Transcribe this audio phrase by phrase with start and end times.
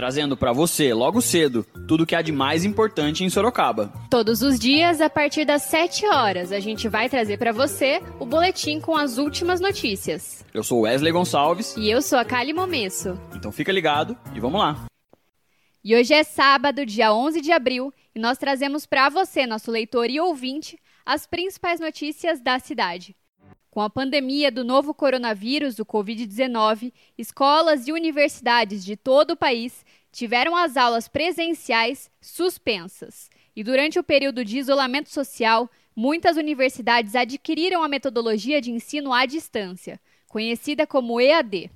[0.00, 3.92] trazendo para você, logo cedo, tudo que há de mais importante em Sorocaba.
[4.08, 8.24] Todos os dias, a partir das 7 horas, a gente vai trazer para você o
[8.24, 10.42] boletim com as últimas notícias.
[10.54, 11.76] Eu sou Wesley Gonçalves.
[11.76, 13.20] E eu sou a Kali Momesso.
[13.36, 14.86] Então fica ligado e vamos lá.
[15.84, 20.08] E hoje é sábado, dia 11 de abril, e nós trazemos para você, nosso leitor
[20.08, 23.14] e ouvinte, as principais notícias da cidade.
[23.70, 29.84] Com a pandemia do novo coronavírus, o Covid-19, escolas e universidades de todo o país
[30.10, 33.30] tiveram as aulas presenciais suspensas.
[33.54, 39.24] E durante o período de isolamento social, muitas universidades adquiriram a metodologia de ensino à
[39.24, 41.70] distância, conhecida como EAD.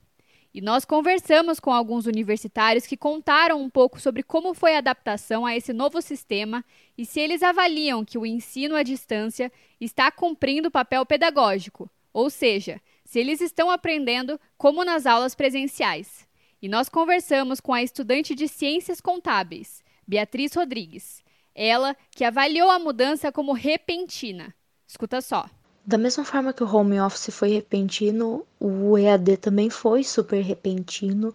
[0.55, 5.45] E nós conversamos com alguns universitários que contaram um pouco sobre como foi a adaptação
[5.45, 6.65] a esse novo sistema
[6.97, 12.31] e se eles avaliam que o ensino à distância está cumprindo o papel pedagógico, ou
[12.31, 16.27] seja, se eles estão aprendendo como nas aulas presenciais.
[16.63, 21.23] E nós conversamos com a estudante de Ciências Contábeis, Beatriz Rodrigues.
[21.55, 24.55] Ela que avaliou a mudança como repentina.
[24.87, 25.51] Escuta só.
[25.85, 31.35] Da mesma forma que o home office foi repentino, o EAD também foi super repentino,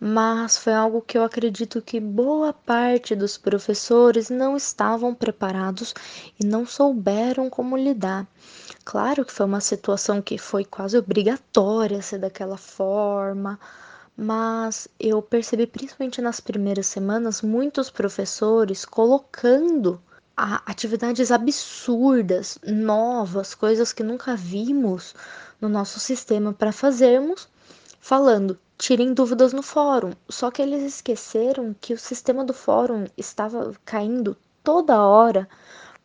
[0.00, 5.94] mas foi algo que eu acredito que boa parte dos professores não estavam preparados
[6.38, 8.26] e não souberam como lidar.
[8.84, 13.58] Claro que foi uma situação que foi quase obrigatória ser daquela forma,
[14.16, 20.00] mas eu percebi principalmente nas primeiras semanas muitos professores colocando
[20.36, 25.14] atividades absurdas, novas, coisas que nunca vimos
[25.60, 27.48] no nosso sistema para fazermos,
[28.00, 30.12] falando, tirem dúvidas no fórum.
[30.28, 35.48] Só que eles esqueceram que o sistema do fórum estava caindo toda hora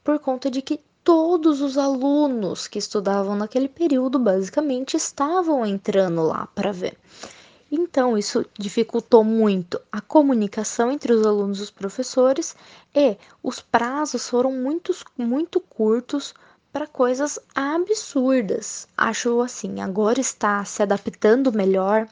[0.03, 6.47] por conta de que todos os alunos que estudavam naquele período basicamente estavam entrando lá
[6.53, 6.97] para ver.
[7.71, 12.55] Então, isso dificultou muito a comunicação entre os alunos e os professores
[12.95, 16.33] e os prazos foram muito, muito curtos
[16.71, 18.87] para coisas absurdas.
[18.95, 22.07] Acho assim, agora está se adaptando melhor.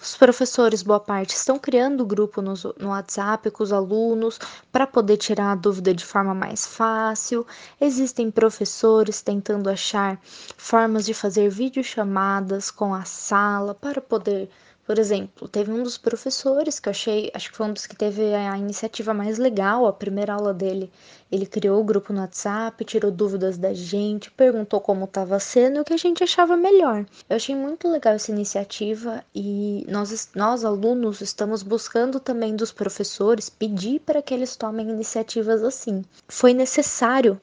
[0.00, 4.38] Os professores, boa parte, estão criando grupo no, no WhatsApp com os alunos
[4.70, 7.46] para poder tirar a dúvida de forma mais fácil.
[7.80, 10.20] Existem professores tentando achar
[10.56, 14.50] formas de fazer videochamadas com a sala para poder
[14.86, 17.96] por exemplo, teve um dos professores que eu achei, acho que foi um dos que
[17.96, 20.90] teve a iniciativa mais legal, a primeira aula dele.
[21.32, 25.80] Ele criou o grupo no WhatsApp, tirou dúvidas da gente, perguntou como estava sendo e
[25.80, 27.06] o que a gente achava melhor.
[27.28, 33.48] Eu achei muito legal essa iniciativa e nós, nós alunos, estamos buscando também dos professores
[33.48, 36.04] pedir para que eles tomem iniciativas assim.
[36.28, 37.40] Foi necessário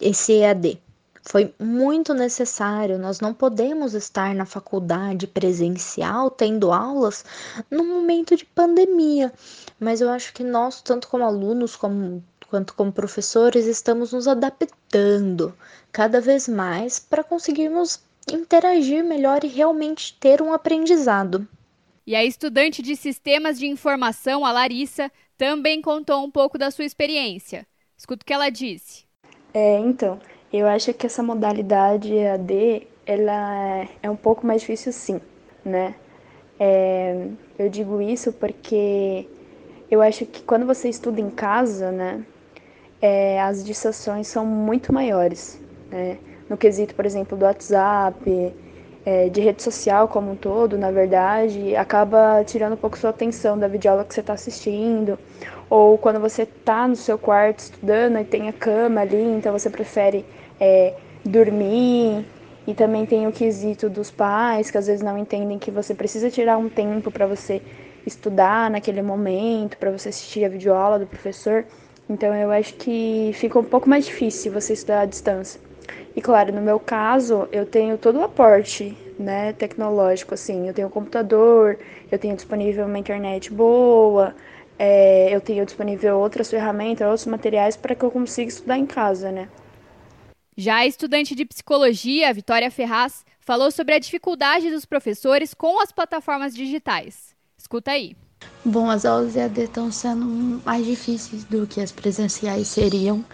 [0.00, 0.78] esse EAD
[1.24, 2.98] foi muito necessário.
[2.98, 7.24] Nós não podemos estar na faculdade presencial tendo aulas
[7.70, 9.32] no momento de pandemia,
[9.80, 15.54] mas eu acho que nós, tanto como alunos como, quanto como professores, estamos nos adaptando
[15.90, 21.48] cada vez mais para conseguirmos interagir melhor e realmente ter um aprendizado.
[22.06, 26.84] E a estudante de Sistemas de Informação, a Larissa, também contou um pouco da sua
[26.84, 27.66] experiência.
[27.96, 29.04] Escuta o que ela disse.
[29.54, 30.20] É, então,
[30.58, 35.20] eu acho que essa modalidade EAD, ela é um pouco mais difícil sim,
[35.64, 35.94] né?
[36.58, 37.26] É,
[37.58, 39.28] eu digo isso porque
[39.90, 42.24] eu acho que quando você estuda em casa, né,
[43.02, 45.60] é, as distrações são muito maiores,
[45.90, 46.18] né?
[46.48, 48.54] No quesito, por exemplo, do WhatsApp,
[49.04, 53.58] é, de rede social como um todo, na verdade, acaba tirando um pouco sua atenção
[53.58, 55.18] da videoaula que você está assistindo,
[55.68, 59.68] ou quando você está no seu quarto estudando e tem a cama ali, então você
[59.68, 60.24] prefere
[60.64, 60.94] é,
[61.24, 62.24] dormir.
[62.66, 66.30] E também tem o quesito dos pais, que às vezes não entendem que você precisa
[66.30, 67.60] tirar um tempo para você
[68.06, 71.66] estudar naquele momento, para você assistir a videoaula do professor.
[72.08, 75.60] Então eu acho que fica um pouco mais difícil você estudar à distância.
[76.16, 80.66] E claro, no meu caso, eu tenho todo o aporte, né, tecnológico assim.
[80.66, 81.78] Eu tenho um computador,
[82.10, 84.34] eu tenho disponível uma internet boa,
[84.78, 89.30] é, eu tenho disponível outras ferramentas, outros materiais para que eu consiga estudar em casa,
[89.30, 89.48] né?
[90.56, 95.90] Já a estudante de psicologia, Vitória Ferraz, falou sobre a dificuldade dos professores com as
[95.90, 97.34] plataformas digitais.
[97.58, 98.16] Escuta aí.
[98.64, 103.24] Bom, as aulas EAD estão sendo mais difíceis do que as presenciais seriam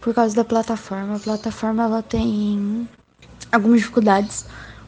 [0.00, 1.16] por causa da plataforma.
[1.16, 2.88] A plataforma ela tem
[3.52, 4.46] algumas dificuldades.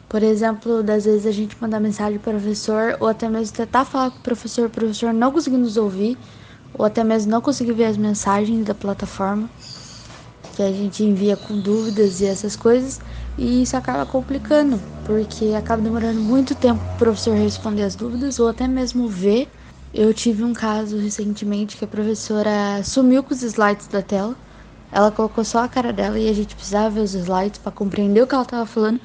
[0.09, 3.85] Por exemplo, das vezes a gente mandar mensagem para o professor ou até mesmo tentar
[3.85, 6.17] falar com o professor, o professor não conseguir nos ouvir
[6.73, 9.47] ou até mesmo não conseguir ver as mensagens da plataforma
[10.55, 12.99] que a gente envia com dúvidas e essas coisas.
[13.37, 18.39] E isso acaba complicando, porque acaba demorando muito tempo para o professor responder as dúvidas
[18.39, 19.49] ou até mesmo ver.
[19.93, 24.35] Eu tive um caso recentemente que a professora sumiu com os slides da tela.
[24.91, 28.21] Ela colocou só a cara dela e a gente precisava ver os slides para compreender
[28.21, 28.99] o que ela estava falando.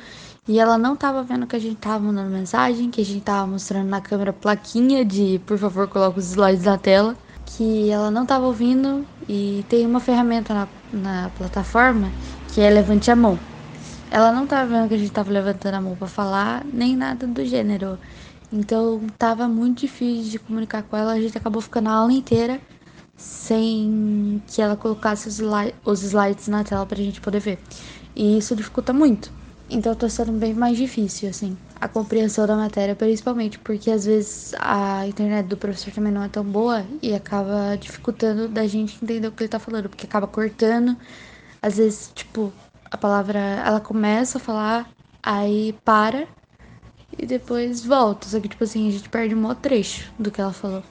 [0.46, 3.46] E ela não estava vendo que a gente estava mandando mensagem, que a gente estava
[3.46, 7.14] mostrando na câmera plaquinha de por favor coloque os slides na tela,
[7.44, 12.10] que ela não estava ouvindo e tem uma ferramenta na, na plataforma
[12.52, 13.38] que é levante a mão.
[14.10, 17.26] Ela não estava vendo que a gente estava levantando a mão para falar, nem nada
[17.26, 17.98] do gênero.
[18.50, 22.58] Então tava muito difícil de comunicar com ela, a gente acabou ficando a aula inteira
[23.16, 25.40] sem que ela colocasse os,
[25.84, 27.58] os slides na tela pra gente poder ver.
[28.16, 29.32] E isso dificulta muito.
[29.68, 34.54] Então tá sendo bem mais difícil, assim, a compreensão da matéria, principalmente porque às vezes
[34.58, 39.28] a internet do professor também não é tão boa e acaba dificultando da gente entender
[39.28, 40.96] o que ele tá falando, porque acaba cortando.
[41.62, 42.52] Às vezes, tipo,
[42.90, 44.90] a palavra ela começa a falar,
[45.22, 46.26] aí para
[47.16, 48.28] e depois volta.
[48.28, 50.82] Só que, tipo assim, a gente perde um outro trecho do que ela falou.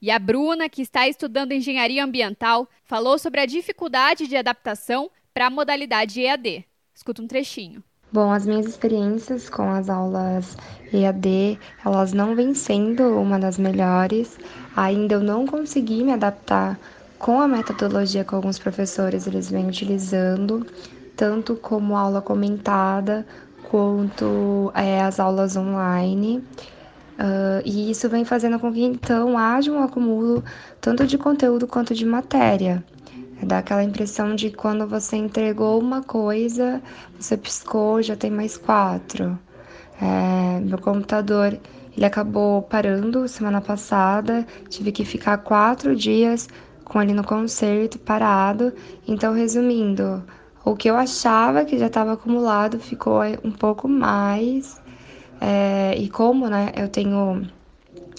[0.00, 5.46] E a Bruna, que está estudando engenharia ambiental, falou sobre a dificuldade de adaptação para
[5.46, 6.64] a modalidade EAD.
[6.94, 7.82] Escuta um trechinho.
[8.16, 10.56] Bom, as minhas experiências com as aulas
[10.90, 14.38] EAD, elas não vêm sendo uma das melhores.
[14.74, 16.80] Ainda eu não consegui me adaptar
[17.18, 20.66] com a metodologia que alguns professores eles vêm utilizando,
[21.14, 23.26] tanto como aula comentada,
[23.62, 26.38] quanto é, as aulas online.
[27.18, 30.42] Uh, e isso vem fazendo com que então haja um acúmulo
[30.80, 32.82] tanto de conteúdo quanto de matéria.
[33.42, 36.82] Dá aquela impressão de quando você entregou uma coisa,
[37.18, 39.38] você piscou, já tem mais quatro.
[40.00, 41.58] É, meu computador
[41.96, 46.46] ele acabou parando semana passada, tive que ficar quatro dias
[46.84, 48.72] com ele no concerto parado.
[49.08, 50.22] Então, resumindo,
[50.64, 54.78] o que eu achava que já estava acumulado ficou um pouco mais.
[55.40, 57.46] É, e como né, eu tenho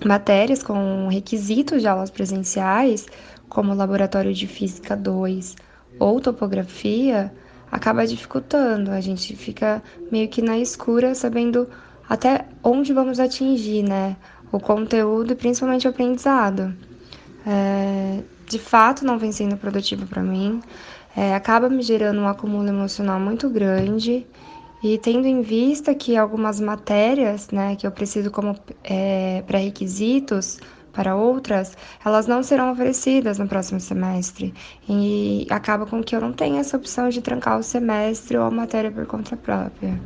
[0.05, 3.05] matérias com requisitos de aulas presenciais,
[3.49, 5.55] como laboratório de física 2
[5.99, 7.33] ou topografia,
[7.71, 8.91] acaba dificultando.
[8.91, 11.67] A gente fica meio que na escura, sabendo
[12.07, 14.15] até onde vamos atingir, né?
[14.51, 16.73] O conteúdo e principalmente o aprendizado.
[17.45, 20.61] É, de fato, não vem sendo produtivo para mim.
[21.15, 24.25] É, acaba me gerando um acúmulo emocional muito grande.
[24.83, 30.59] E tendo em vista que algumas matérias, né, que eu preciso como é, pré-requisitos,
[30.97, 34.51] para outras, elas não serão oferecidas no próximo semestre.
[34.89, 38.49] E acaba com que eu não tenha essa opção de trancar o semestre ou a
[38.49, 40.01] matéria por conta própria.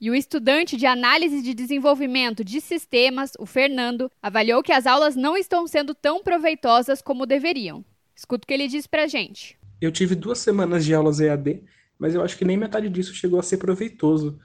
[0.00, 5.14] E o estudante de análise de desenvolvimento de sistemas, o Fernando, avaliou que as aulas
[5.14, 7.84] não estão sendo tão proveitosas como deveriam.
[8.16, 9.58] Escuta o que ele diz pra gente.
[9.82, 11.62] Eu tive duas semanas de aulas EAD,
[11.98, 14.40] mas eu acho que nem metade disso chegou a ser proveitoso.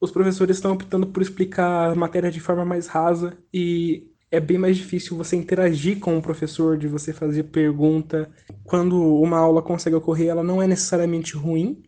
[0.00, 4.58] Os professores estão optando por explicar a matéria de forma mais rasa e é bem
[4.58, 8.30] mais difícil você interagir com o professor, de você fazer pergunta.
[8.64, 11.82] Quando uma aula consegue ocorrer, ela não é necessariamente ruim,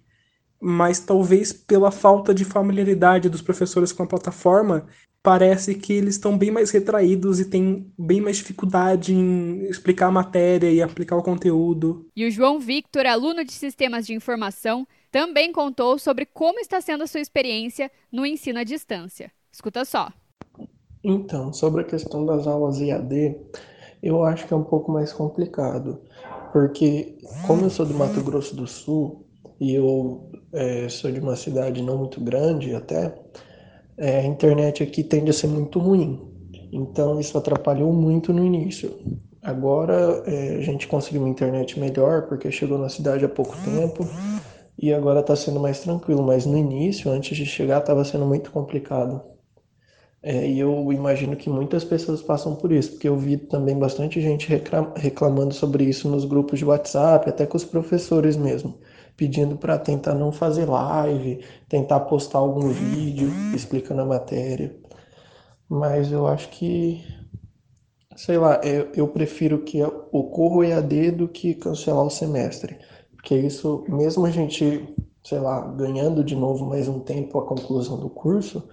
[0.61, 4.87] mas talvez pela falta de familiaridade dos professores com a plataforma,
[5.23, 10.13] parece que eles estão bem mais retraídos e têm bem mais dificuldade em explicar a
[10.13, 12.09] matéria e aplicar o conteúdo.
[12.17, 17.05] E o João Victor, aluno de Sistemas de Informação, também contou sobre como está sendo
[17.05, 19.31] a sua experiência no ensino à distância.
[19.53, 20.11] Escuta só.
[21.03, 23.37] Então, sobre a questão das aulas EAD,
[24.03, 26.01] eu acho que é um pouco mais complicado,
[26.53, 29.27] porque como eu sou do Mato Grosso do Sul
[29.61, 33.15] e eu é, sou de uma cidade não muito grande até,
[33.97, 36.21] é, a internet aqui tende a ser muito ruim.
[36.73, 38.99] Então isso atrapalhou muito no início.
[39.43, 44.15] Agora é, a gente conseguiu uma internet melhor porque chegou na cidade há pouco tempo
[44.79, 46.23] e agora está sendo mais tranquilo.
[46.23, 49.38] Mas no início, antes de chegar, estava sendo muito complicado.
[50.23, 54.21] É, e eu imagino que muitas pessoas passam por isso, porque eu vi também bastante
[54.21, 54.49] gente
[54.97, 58.81] reclamando sobre isso nos grupos de WhatsApp, até com os professores mesmo,
[59.17, 64.77] pedindo para tentar não fazer live, tentar postar algum vídeo explicando a matéria.
[65.69, 67.05] Mas eu acho que,
[68.17, 72.77] sei lá, eu, eu prefiro que ocorra o EAD do que cancelar o semestre,
[73.13, 74.89] porque isso, mesmo a gente,
[75.23, 78.69] sei lá, ganhando de novo mais um tempo a conclusão do curso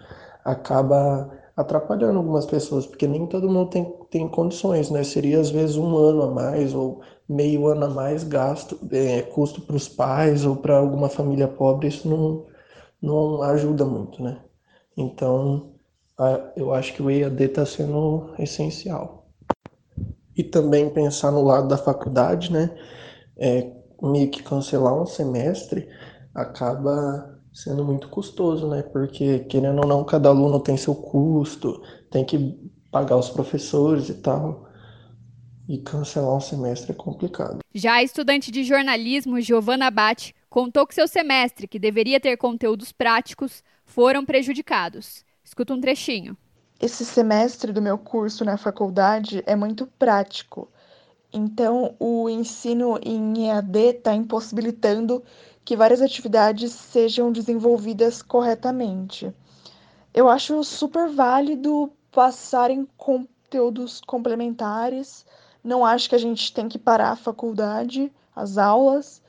[0.45, 5.03] acaba atrapalhando algumas pessoas, porque nem todo mundo tem, tem condições, né?
[5.03, 9.61] Seria às vezes um ano a mais ou meio ano a mais gasto, é, custo
[9.61, 12.45] para os pais ou para alguma família pobre, isso não,
[13.01, 14.41] não ajuda muito, né?
[14.95, 15.73] Então,
[16.17, 19.25] a, eu acho que o EAD está sendo essencial.
[20.37, 22.69] E também pensar no lado da faculdade, né?
[23.37, 23.71] É,
[24.01, 25.87] meio que cancelar um semestre
[26.33, 28.83] acaba sendo muito custoso, né?
[28.83, 31.81] Porque, querendo ou não, cada aluno tem seu custo,
[32.11, 32.53] tem que
[32.91, 34.67] pagar os professores e tal.
[35.67, 37.59] E cancelar um semestre é complicado.
[37.73, 42.91] Já a estudante de jornalismo, Giovanna Bate, contou que seu semestre, que deveria ter conteúdos
[42.91, 45.23] práticos, foram prejudicados.
[45.43, 46.37] Escuta um trechinho.
[46.79, 50.69] Esse semestre do meu curso na faculdade é muito prático.
[51.33, 55.23] Então, o ensino em EAD está impossibilitando
[55.65, 59.33] que várias atividades sejam desenvolvidas corretamente.
[60.13, 65.25] Eu acho super válido passarem conteúdos complementares.
[65.63, 69.23] Não acho que a gente tem que parar a faculdade, as aulas.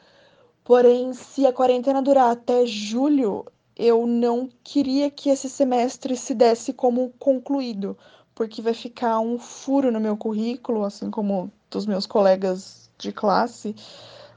[0.62, 6.72] Porém, se a quarentena durar até julho, eu não queria que esse semestre se desse
[6.72, 7.96] como concluído,
[8.34, 13.74] porque vai ficar um furo no meu currículo, assim como dos meus colegas de classe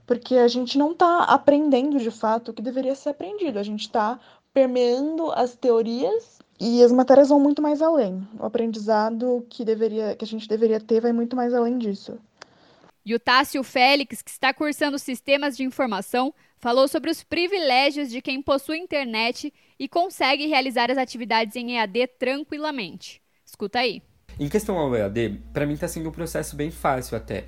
[0.10, 3.82] porque a gente não está aprendendo de fato o que deveria ser aprendido, a gente
[3.82, 4.20] está
[4.52, 8.28] permeando as teorias e as matérias vão muito mais além.
[8.40, 12.18] O aprendizado que, deveria, que a gente deveria ter vai muito mais além disso.
[13.06, 18.20] E o Tássio Félix, que está cursando sistemas de informação, falou sobre os privilégios de
[18.20, 23.22] quem possui internet e consegue realizar as atividades em EAD tranquilamente.
[23.46, 24.02] Escuta aí.
[24.40, 27.46] Em questão ao EAD, para mim está sendo um processo bem fácil até.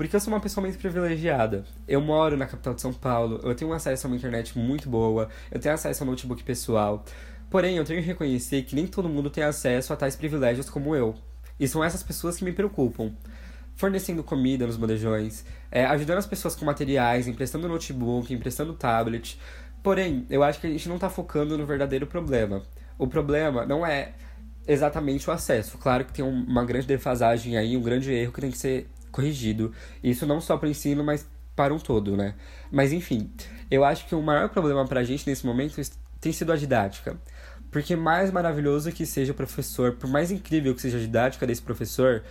[0.00, 1.62] Porque eu sou uma pessoa muito privilegiada.
[1.86, 5.28] Eu moro na capital de São Paulo, eu tenho acesso a uma internet muito boa,
[5.50, 7.04] eu tenho acesso a um notebook pessoal.
[7.50, 10.96] Porém, eu tenho que reconhecer que nem todo mundo tem acesso a tais privilégios como
[10.96, 11.14] eu.
[11.58, 13.12] E são essas pessoas que me preocupam.
[13.76, 19.38] Fornecendo comida nos bandejões, é, ajudando as pessoas com materiais, emprestando notebook, emprestando tablet.
[19.82, 22.62] Porém, eu acho que a gente não está focando no verdadeiro problema.
[22.96, 24.12] O problema não é
[24.66, 25.76] exatamente o acesso.
[25.76, 29.72] Claro que tem uma grande defasagem aí, um grande erro que tem que ser corrigido.
[30.02, 32.34] Isso não só para o ensino, mas para um todo, né?
[32.70, 33.30] Mas enfim,
[33.70, 35.80] eu acho que o maior problema para a gente nesse momento
[36.20, 37.16] tem sido a didática.
[37.70, 41.62] Porque mais maravilhoso que seja o professor, por mais incrível que seja a didática desse
[41.62, 42.22] professor,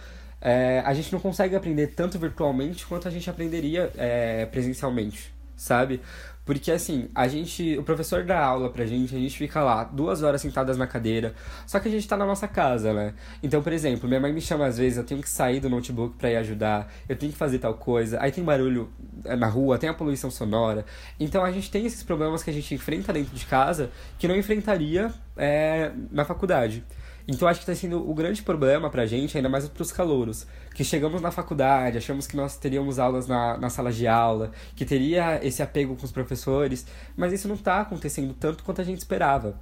[0.41, 6.01] é, a gente não consegue aprender tanto virtualmente quanto a gente aprenderia é, presencialmente, sabe?
[6.49, 7.77] Porque assim, a gente.
[7.77, 11.35] O professor dá aula pra gente, a gente fica lá duas horas sentadas na cadeira.
[11.67, 13.13] Só que a gente tá na nossa casa, né?
[13.43, 16.17] Então, por exemplo, minha mãe me chama às vezes, eu tenho que sair do notebook
[16.17, 18.17] pra ir ajudar, eu tenho que fazer tal coisa.
[18.19, 18.89] Aí tem barulho
[19.25, 20.85] eh, na rua, tem a poluição sonora.
[21.19, 24.35] Então a gente tem esses problemas que a gente enfrenta dentro de casa que não
[24.35, 26.83] enfrentaria é, na faculdade.
[27.29, 29.91] Então acho que está sendo o grande problema para a gente, ainda mais para os
[29.91, 34.49] calouros, que chegamos na faculdade, achamos que nós teríamos aulas na, na sala de aula,
[34.75, 38.83] que teria esse apego com os professores, mas isso não está acontecendo tanto quanto a
[38.83, 39.55] gente esperava.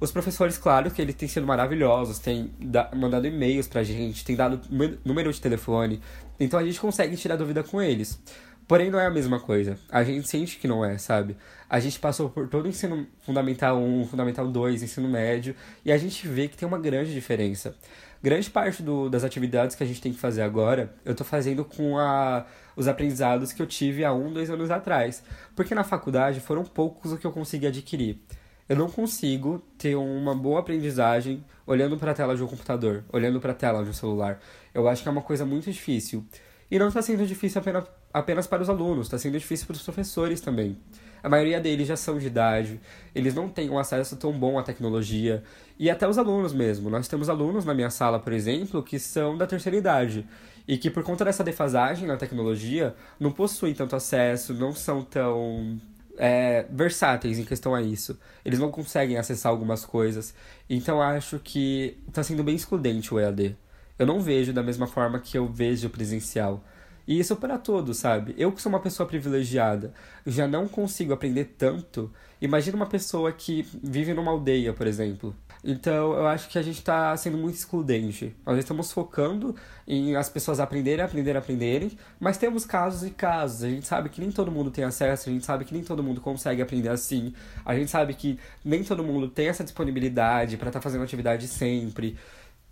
[0.00, 2.50] Os professores, claro, que eles têm sido maravilhosos, têm
[2.96, 4.60] mandado e-mails pra gente, têm dado
[5.04, 6.00] número de telefone,
[6.40, 8.20] então a gente consegue tirar dúvida com eles.
[8.66, 9.78] Porém, não é a mesma coisa.
[9.90, 11.36] A gente sente que não é, sabe?
[11.68, 15.54] A gente passou por todo o ensino fundamental 1, fundamental 2, ensino médio,
[15.84, 17.76] e a gente vê que tem uma grande diferença.
[18.22, 21.62] Grande parte do, das atividades que a gente tem que fazer agora, eu tô fazendo
[21.62, 25.22] com a, os aprendizados que eu tive há um, dois anos atrás.
[25.54, 28.18] Porque na faculdade foram poucos o que eu consegui adquirir.
[28.66, 33.38] Eu não consigo ter uma boa aprendizagem olhando para a tela de um computador, olhando
[33.38, 34.40] para a tela de um celular.
[34.72, 36.24] Eu acho que é uma coisa muito difícil.
[36.70, 39.82] E não está sendo difícil apenas, apenas para os alunos, está sendo difícil para os
[39.82, 40.78] professores também.
[41.20, 42.80] A maioria deles já são de idade,
[43.14, 45.42] eles não têm um acesso tão bom à tecnologia.
[45.78, 46.88] E até os alunos mesmo.
[46.88, 50.24] Nós temos alunos na minha sala, por exemplo, que são da terceira idade.
[50.68, 55.80] E que por conta dessa defasagem na tecnologia, não possuem tanto acesso, não são tão
[56.16, 58.18] é, versáteis em questão a isso.
[58.44, 60.34] Eles não conseguem acessar algumas coisas.
[60.70, 63.56] Então acho que está sendo bem excludente o EAD
[63.98, 66.64] eu não vejo da mesma forma que eu vejo presencial.
[67.06, 68.34] E isso para todos, sabe?
[68.38, 69.92] Eu que sou uma pessoa privilegiada,
[70.26, 72.10] já não consigo aprender tanto.
[72.40, 75.34] Imagina uma pessoa que vive numa aldeia, por exemplo.
[75.62, 78.36] Então, eu acho que a gente está sendo muito excludente.
[78.44, 79.56] Nós estamos focando
[79.88, 83.64] em as pessoas aprenderem, aprenderem, aprenderem, mas temos casos e casos.
[83.64, 86.02] A gente sabe que nem todo mundo tem acesso, a gente sabe que nem todo
[86.02, 87.32] mundo consegue aprender assim.
[87.64, 91.48] A gente sabe que nem todo mundo tem essa disponibilidade para estar tá fazendo atividade
[91.48, 92.16] sempre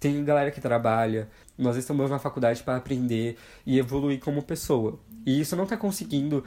[0.02, 4.98] tem galera que trabalha, nós estamos na faculdade para aprender e evoluir como pessoa.
[5.24, 6.42] E isso não está conseguindo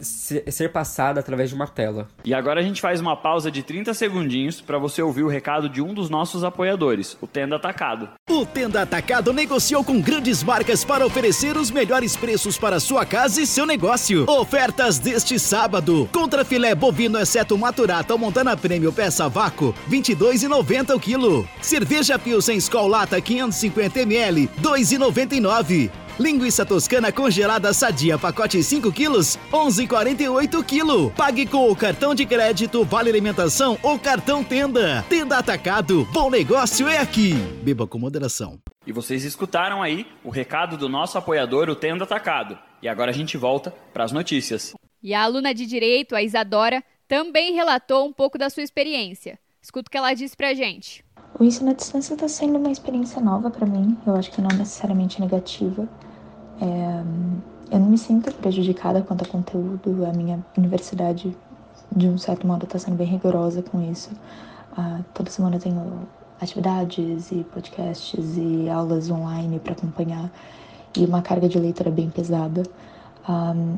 [0.00, 2.08] ser passada através de uma tela.
[2.24, 5.68] E agora a gente faz uma pausa de 30 segundinhos para você ouvir o recado
[5.68, 8.08] de um dos nossos apoiadores, o Tenda Atacado.
[8.28, 13.40] O Tenda Atacado negociou com grandes marcas para oferecer os melhores preços para sua casa
[13.40, 14.28] e seu negócio.
[14.28, 21.00] Ofertas deste sábado: contra filé bovino exceto maturata ou montana prêmio peça vácuo, 22,90 o
[21.00, 21.48] quilo.
[21.60, 26.03] Cerveja Pilsen Skol Lata 550 ml, 2,99.
[26.18, 31.10] Linguiça toscana congelada sadia, pacote 5 quilos, 11,48 quilo.
[31.10, 35.04] Pague com o cartão de crédito, vale alimentação ou cartão tenda.
[35.08, 37.34] Tenda Atacado, bom negócio é aqui.
[37.64, 38.60] Beba com moderação.
[38.86, 42.56] E vocês escutaram aí o recado do nosso apoiador, o Tenda Atacado.
[42.80, 44.72] E agora a gente volta para as notícias.
[45.02, 49.36] E a aluna de Direito, a Isadora, também relatou um pouco da sua experiência.
[49.60, 51.03] Escuta o que ela disse pra gente.
[51.38, 53.98] O ensino à distância está sendo uma experiência nova para mim.
[54.06, 55.88] Eu acho que não necessariamente negativa.
[56.60, 57.02] É,
[57.72, 60.06] eu não me sinto prejudicada quanto a conteúdo.
[60.06, 61.36] A minha universidade,
[61.90, 64.10] de um certo modo, está sendo bem rigorosa com isso.
[64.78, 66.08] Uh, toda semana eu tenho
[66.40, 70.30] atividades e podcasts e aulas online para acompanhar
[70.96, 72.62] e uma carga de leitura bem pesada.
[73.28, 73.76] Um,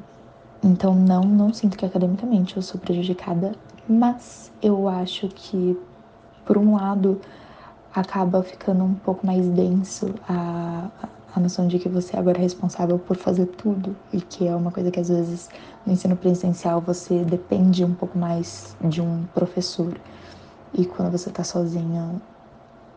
[0.62, 3.52] então não não sinto que academicamente eu sou prejudicada,
[3.88, 5.78] mas eu acho que
[6.44, 7.20] por um lado
[7.96, 10.88] acaba ficando um pouco mais denso a,
[11.34, 14.70] a noção de que você agora é responsável por fazer tudo e que é uma
[14.70, 15.48] coisa que às vezes
[15.86, 19.98] no ensino presencial você depende um pouco mais de um professor.
[20.74, 22.20] E quando você está sozinha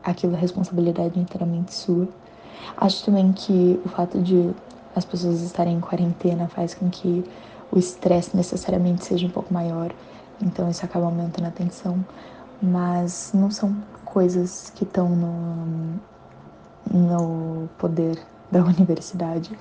[0.03, 2.07] aquilo é responsabilidade inteiramente sua.
[2.75, 4.51] Acho também que o fato de
[4.93, 7.23] as pessoas estarem em quarentena faz com que
[7.71, 9.93] o estresse necessariamente seja um pouco maior,
[10.41, 12.03] então isso acaba aumentando a tensão,
[12.61, 13.75] mas não são
[14.09, 15.99] coisas que estão no,
[16.91, 18.19] no poder
[18.51, 19.57] da universidade.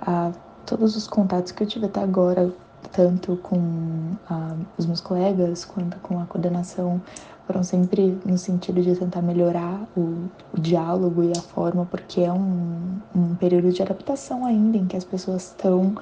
[0.00, 0.32] Ah,
[0.66, 2.52] todos os contatos que eu tive até agora,
[2.92, 7.00] tanto com ah, os meus colegas quanto com a coordenação,
[7.46, 12.32] foram sempre no sentido de tentar melhorar o, o diálogo e a forma, porque é
[12.32, 15.94] um, um, período de adaptação ainda em que as pessoas estão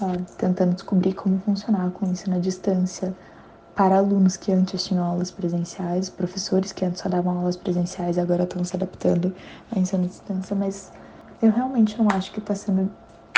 [0.00, 3.14] ah, tentando descobrir como funcionar com o ensino à distância
[3.74, 8.44] para alunos que antes tinham aulas presenciais, professores que antes só davam aulas presenciais agora
[8.44, 9.34] estão se adaptando
[9.74, 10.92] à ensino à distância, mas
[11.42, 12.90] eu realmente não acho que está sendo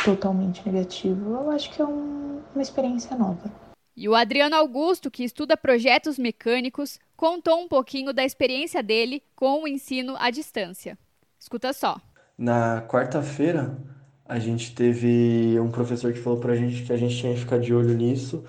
[0.05, 1.35] totalmente negativo.
[1.35, 3.51] Eu acho que é um, uma experiência nova.
[3.97, 9.63] E o Adriano Augusto, que estuda projetos mecânicos, contou um pouquinho da experiência dele com
[9.63, 10.99] o ensino à distância.
[11.39, 12.01] Escuta só.
[12.39, 13.77] Na quarta-feira,
[14.25, 17.41] a gente teve um professor que falou para a gente que a gente tinha que
[17.41, 18.43] ficar de olho nisso,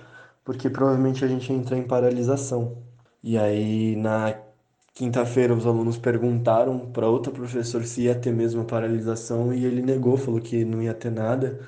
[0.44, 2.84] porque provavelmente a gente entrou em paralisação.
[3.24, 4.36] E aí, na
[4.94, 9.82] quinta-feira, os alunos perguntaram para outro professor se ia ter mesmo a paralisação e ele
[9.82, 11.60] negou, falou que não ia ter nada,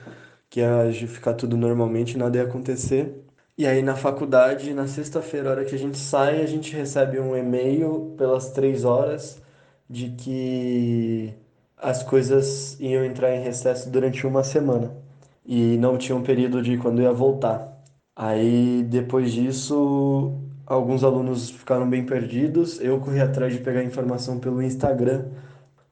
[0.50, 3.24] que ia ficar tudo normalmente, nada ia acontecer.
[3.58, 7.36] E aí, na faculdade, na sexta-feira, hora que a gente sai, a gente recebe um
[7.38, 9.42] e-mail pelas três horas
[9.90, 11.34] de que
[11.78, 14.96] as coisas iam entrar em recesso durante uma semana
[15.46, 17.75] e não tinha um período de quando ia voltar.
[18.16, 20.34] Aí, depois disso,
[20.66, 22.80] alguns alunos ficaram bem perdidos.
[22.80, 25.26] Eu corri atrás de pegar informação pelo Instagram,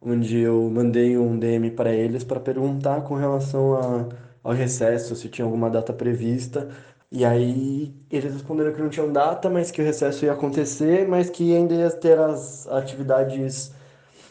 [0.02, 4.10] onde eu mandei um DM para eles para perguntar com relação a,
[4.44, 6.70] ao recesso, se tinha alguma data prevista.
[7.12, 11.30] E aí eles responderam que não tinham data, mas que o recesso ia acontecer, mas
[11.30, 13.72] que ainda ia ter as atividades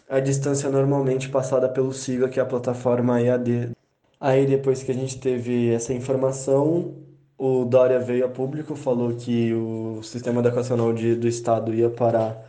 [0.09, 3.73] à distância normalmente passada pelo SIGA, que é a plataforma EAD.
[4.21, 6.95] Aí depois que a gente teve essa informação,
[7.43, 12.41] o Dória veio a público, falou que o sistema educacional de, do Estado ia parar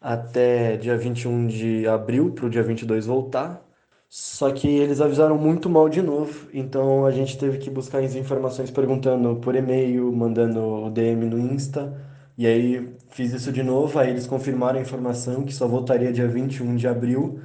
[0.00, 3.60] até dia 21 de abril, para o dia 22 voltar.
[4.08, 8.14] Só que eles avisaram muito mal de novo, então a gente teve que buscar as
[8.14, 11.92] informações perguntando por e-mail, mandando DM no Insta.
[12.38, 16.28] E aí fiz isso de novo, aí eles confirmaram a informação que só voltaria dia
[16.28, 17.40] 21 de abril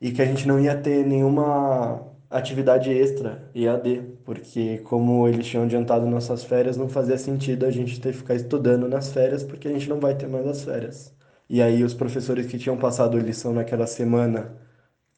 [0.00, 5.64] e que a gente não ia ter nenhuma atividade extra, EAD, porque como eles tinham
[5.64, 9.68] adiantado nossas férias, não fazia sentido a gente ter que ficar estudando nas férias, porque
[9.68, 11.14] a gente não vai ter mais as férias.
[11.48, 14.56] E aí os professores que tinham passado lição naquela semana,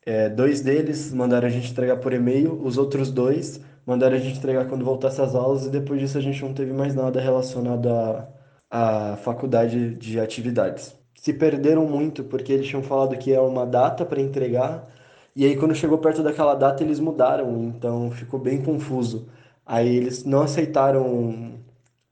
[0.05, 4.39] é, dois deles mandaram a gente entregar por e-mail, os outros dois mandaram a gente
[4.39, 7.89] entregar quando voltasse às aulas, e depois disso a gente não teve mais nada relacionado
[7.91, 8.29] à,
[8.71, 10.97] à faculdade de atividades.
[11.17, 14.89] Se perderam muito, porque eles tinham falado que é uma data para entregar,
[15.37, 19.29] e aí, quando chegou perto daquela data, eles mudaram, então ficou bem confuso.
[19.67, 21.59] Aí eles não aceitaram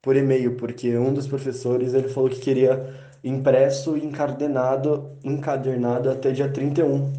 [0.01, 2.85] por e-mail, porque um dos professores ele falou que queria
[3.23, 7.13] impresso e encadernado, encadernado até dia 31.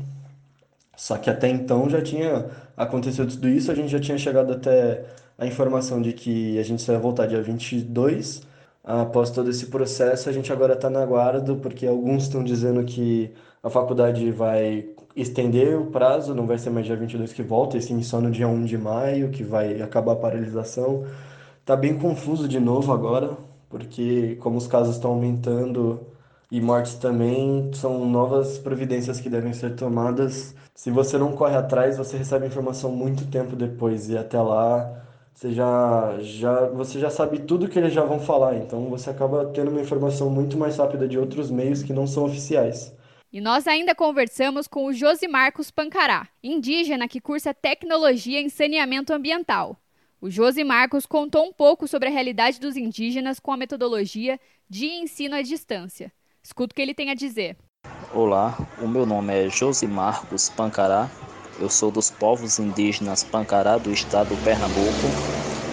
[0.95, 5.05] Só que até então já tinha acontecido tudo isso, a gente já tinha chegado até
[5.37, 8.41] a informação de que a gente só ia voltar dia 22.
[8.83, 13.33] Após todo esse processo, a gente agora está na aguardo, porque alguns estão dizendo que
[13.61, 17.81] a faculdade vai estender o prazo, não vai ser mais dia 22 que volta, e
[17.81, 21.05] sim só no dia 1 de maio que vai acabar a paralisação.
[21.65, 23.37] Tá bem confuso de novo agora,
[23.69, 26.05] porque como os casos estão aumentando
[26.51, 30.55] e mortes também, são novas providências que devem ser tomadas.
[30.75, 35.02] Se você não corre atrás, você recebe informação muito tempo depois e até lá
[35.33, 39.45] você já, já, você já sabe tudo que eles já vão falar, então você acaba
[39.47, 42.95] tendo uma informação muito mais rápida de outros meios que não são oficiais.
[43.31, 49.75] E nós ainda conversamos com o Josimarcos Pancará, indígena que cursa tecnologia em saneamento ambiental.
[50.21, 55.35] O Josimarcos contou um pouco sobre a realidade dos indígenas com a metodologia de ensino
[55.35, 56.13] à distância.
[56.43, 57.57] Escuta o que ele tem a dizer.
[58.13, 61.09] Olá, o meu nome é Josimarcos Pancará.
[61.59, 65.13] Eu sou dos povos indígenas Pancará do estado do Pernambuco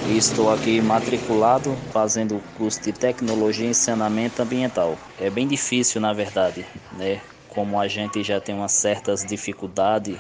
[0.05, 4.99] e estou aqui matriculado fazendo o curso de tecnologia e saneamento ambiental.
[5.19, 7.23] É bem difícil, na verdade, né?
[7.49, 10.19] como a gente já tem umas certas dificuldades.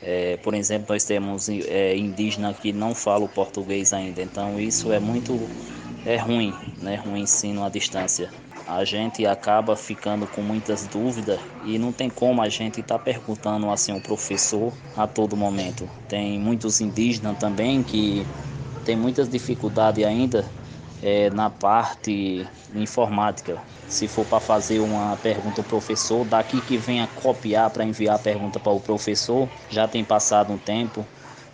[0.00, 4.90] É, por exemplo, nós temos é, indígena que não fala o português ainda, então isso
[4.90, 5.48] é muito
[6.04, 7.00] é ruim, né?
[7.06, 8.32] O ensino à distância.
[8.74, 13.04] A gente acaba ficando com muitas dúvidas e não tem como a gente estar tá
[13.04, 15.86] perguntando assim o professor a todo momento.
[16.08, 18.26] Tem muitos indígenas também que
[18.82, 20.50] tem muitas dificuldades ainda
[21.02, 23.62] é, na parte informática.
[23.86, 28.18] Se for para fazer uma pergunta ao professor, daqui que venha copiar para enviar a
[28.18, 31.06] pergunta para o professor, já tem passado um tempo,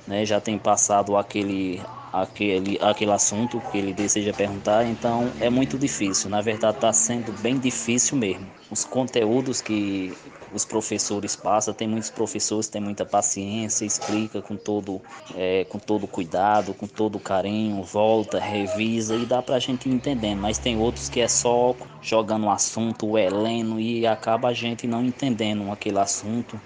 [0.07, 0.24] né?
[0.24, 1.83] já tem passado aquele,
[2.22, 6.31] aquele, aquele assunto que ele deseja perguntar, então é muito difícil.
[6.31, 8.46] Na verdade, está sendo bem difícil mesmo.
[8.70, 10.12] Os conteúdos que
[10.52, 15.00] os professores passam, tem muitos professores têm muita paciência, explica com todo,
[15.37, 19.92] é, com todo cuidado, com todo carinho, volta, revisa e dá para a gente ir
[19.92, 20.40] entendendo.
[20.40, 24.87] Mas tem outros que é só jogando o assunto, o heleno, e acaba a gente
[24.87, 26.61] não entendendo aquele assunto.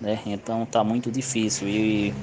[0.00, 0.18] Né?
[0.26, 1.68] Então tá muito difícil.
[1.68, 2.14] E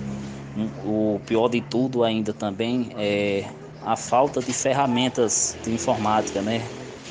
[0.83, 3.45] o pior de tudo ainda também é
[3.85, 6.61] a falta de ferramentas de informática, né?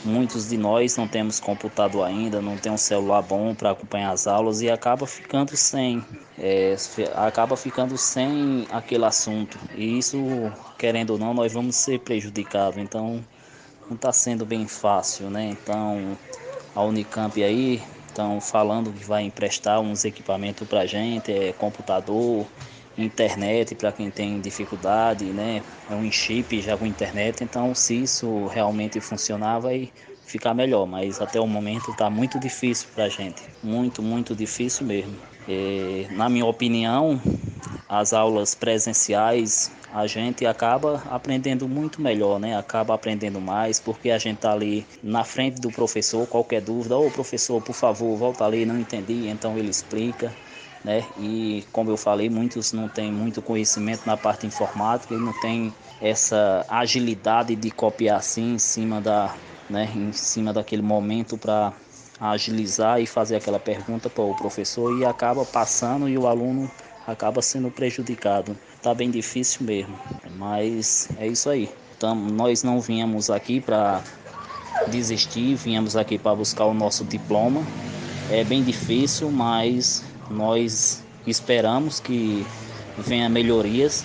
[0.04, 4.26] Muitos de nós não temos computador ainda, não tem um celular bom para acompanhar as
[4.26, 6.04] aulas e acaba ficando sem,
[6.38, 6.76] é,
[7.14, 9.58] acaba ficando sem aquele assunto.
[9.74, 10.18] E isso,
[10.78, 12.78] querendo ou não, nós vamos ser prejudicados.
[12.78, 13.24] Então,
[13.88, 15.56] não está sendo bem fácil, né?
[15.60, 16.16] Então,
[16.74, 22.46] a Unicamp aí estão falando que vai emprestar uns equipamentos para gente, é computador,
[22.96, 25.62] internet para quem tem dificuldade, né?
[25.88, 29.92] É um chip já com internet, então se isso realmente funcionar vai
[30.24, 34.86] ficar melhor, mas até o momento está muito difícil para a gente, muito, muito difícil
[34.86, 35.20] mesmo.
[35.46, 37.20] E, na minha opinião,
[37.88, 42.56] as aulas presenciais a gente acaba aprendendo muito melhor, né?
[42.56, 47.10] Acaba aprendendo mais porque a gente tá ali na frente do professor, qualquer dúvida, ô
[47.10, 50.36] professor, por favor, volta ali, não entendi, então ele explica
[50.86, 51.04] né?
[51.18, 55.74] E como eu falei, muitos não têm muito conhecimento na parte informática e não tem
[56.00, 59.34] essa agilidade de copiar assim em cima da,
[59.68, 61.72] né, em cima daquele momento para
[62.20, 66.70] agilizar e fazer aquela pergunta para o professor e acaba passando e o aluno
[67.04, 68.56] acaba sendo prejudicado.
[68.80, 69.98] Tá bem difícil mesmo,
[70.38, 71.68] mas é isso aí.
[71.96, 74.04] Então, nós não viemos aqui para
[74.86, 77.62] desistir, viemos aqui para buscar o nosso diploma.
[78.30, 82.44] É bem difícil, mas nós esperamos que
[82.98, 84.04] venha melhorias,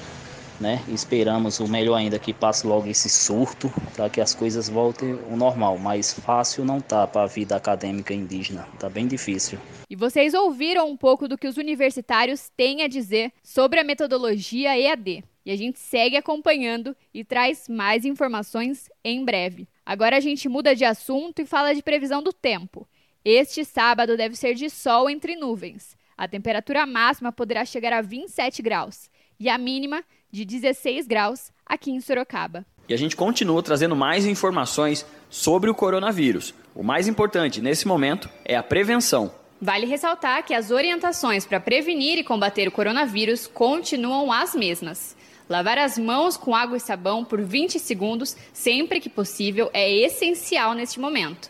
[0.60, 0.84] né?
[0.88, 5.36] Esperamos o melhor ainda que passe logo esse surto para que as coisas voltem ao
[5.36, 5.78] normal.
[5.78, 9.58] Mas fácil não tá para a vida acadêmica indígena, tá bem difícil.
[9.90, 14.78] E vocês ouviram um pouco do que os universitários têm a dizer sobre a metodologia
[14.78, 15.24] EAD.
[15.44, 19.68] E a gente segue acompanhando e traz mais informações em breve.
[19.84, 22.88] Agora a gente muda de assunto e fala de previsão do tempo.
[23.26, 25.96] Este sábado deve ser de sol entre nuvens.
[26.22, 31.90] A temperatura máxima poderá chegar a 27 graus e a mínima de 16 graus aqui
[31.90, 32.64] em Sorocaba.
[32.88, 36.54] E a gente continua trazendo mais informações sobre o coronavírus.
[36.76, 39.34] O mais importante nesse momento é a prevenção.
[39.60, 45.18] Vale ressaltar que as orientações para prevenir e combater o coronavírus continuam as mesmas.
[45.50, 50.76] Lavar as mãos com água e sabão por 20 segundos, sempre que possível, é essencial
[50.76, 51.50] neste momento.